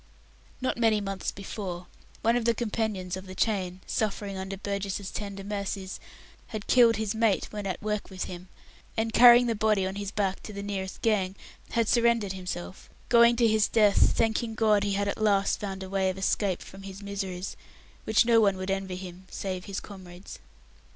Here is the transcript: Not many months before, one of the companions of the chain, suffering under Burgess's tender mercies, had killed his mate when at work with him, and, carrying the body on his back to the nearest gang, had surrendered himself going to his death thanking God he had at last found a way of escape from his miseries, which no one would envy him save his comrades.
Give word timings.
Not 0.61 0.79
many 0.79 0.99
months 0.99 1.31
before, 1.31 1.85
one 2.23 2.35
of 2.35 2.45
the 2.45 2.55
companions 2.55 3.15
of 3.15 3.27
the 3.27 3.35
chain, 3.35 3.81
suffering 3.85 4.35
under 4.35 4.57
Burgess's 4.57 5.11
tender 5.11 5.43
mercies, 5.43 5.99
had 6.47 6.65
killed 6.65 6.95
his 6.95 7.13
mate 7.13 7.45
when 7.51 7.67
at 7.67 7.83
work 7.83 8.09
with 8.09 8.23
him, 8.23 8.47
and, 8.97 9.13
carrying 9.13 9.45
the 9.45 9.53
body 9.53 9.85
on 9.85 9.97
his 9.97 10.09
back 10.09 10.41
to 10.41 10.53
the 10.53 10.63
nearest 10.63 11.03
gang, 11.03 11.35
had 11.73 11.87
surrendered 11.87 12.33
himself 12.33 12.89
going 13.09 13.35
to 13.35 13.47
his 13.47 13.67
death 13.67 14.13
thanking 14.17 14.55
God 14.55 14.83
he 14.83 14.93
had 14.93 15.07
at 15.07 15.21
last 15.21 15.59
found 15.59 15.83
a 15.83 15.89
way 15.91 16.09
of 16.09 16.17
escape 16.17 16.63
from 16.63 16.81
his 16.81 17.03
miseries, 17.03 17.55
which 18.05 18.25
no 18.25 18.41
one 18.41 18.57
would 18.57 18.71
envy 18.71 18.95
him 18.95 19.27
save 19.29 19.65
his 19.65 19.79
comrades. 19.79 20.39